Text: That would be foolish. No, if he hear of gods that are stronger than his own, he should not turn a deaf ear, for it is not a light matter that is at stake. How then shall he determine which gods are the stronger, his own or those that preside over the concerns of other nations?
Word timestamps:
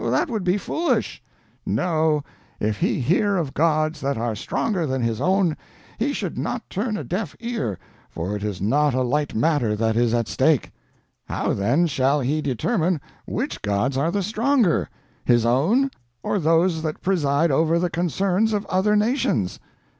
That 0.09 0.31
would 0.31 0.43
be 0.43 0.57
foolish. 0.57 1.21
No, 1.63 2.23
if 2.59 2.79
he 2.79 2.99
hear 3.01 3.37
of 3.37 3.53
gods 3.53 4.01
that 4.01 4.17
are 4.17 4.33
stronger 4.33 4.87
than 4.87 5.03
his 5.03 5.21
own, 5.21 5.55
he 5.99 6.11
should 6.11 6.39
not 6.39 6.67
turn 6.71 6.97
a 6.97 7.03
deaf 7.03 7.35
ear, 7.39 7.77
for 8.09 8.35
it 8.35 8.43
is 8.43 8.59
not 8.59 8.95
a 8.95 9.03
light 9.03 9.35
matter 9.35 9.75
that 9.75 9.95
is 9.95 10.11
at 10.11 10.27
stake. 10.27 10.71
How 11.25 11.53
then 11.53 11.85
shall 11.85 12.19
he 12.19 12.41
determine 12.41 12.99
which 13.27 13.61
gods 13.61 13.95
are 13.95 14.09
the 14.09 14.23
stronger, 14.23 14.89
his 15.23 15.45
own 15.45 15.91
or 16.23 16.39
those 16.39 16.81
that 16.81 17.03
preside 17.03 17.51
over 17.51 17.77
the 17.77 17.91
concerns 17.91 18.53
of 18.53 18.65
other 18.65 18.95
nations? 18.95 19.59